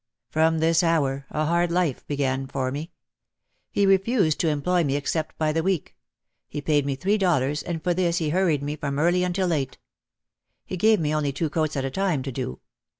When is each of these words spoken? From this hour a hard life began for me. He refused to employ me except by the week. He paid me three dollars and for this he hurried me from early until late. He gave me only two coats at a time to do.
From 0.31 0.57
this 0.57 0.81
hour 0.81 1.27
a 1.29 1.45
hard 1.45 1.71
life 1.71 2.07
began 2.07 2.47
for 2.47 2.71
me. 2.71 2.91
He 3.69 3.85
refused 3.85 4.39
to 4.39 4.47
employ 4.47 4.83
me 4.83 4.95
except 4.95 5.37
by 5.37 5.51
the 5.51 5.61
week. 5.61 5.95
He 6.49 6.59
paid 6.59 6.87
me 6.87 6.95
three 6.95 7.19
dollars 7.19 7.61
and 7.61 7.83
for 7.83 7.93
this 7.93 8.17
he 8.17 8.29
hurried 8.29 8.63
me 8.63 8.75
from 8.75 8.97
early 8.97 9.23
until 9.23 9.45
late. 9.49 9.77
He 10.65 10.75
gave 10.75 10.99
me 10.99 11.13
only 11.13 11.31
two 11.31 11.51
coats 11.51 11.77
at 11.77 11.85
a 11.85 11.91
time 11.91 12.23
to 12.23 12.31
do. 12.31 12.61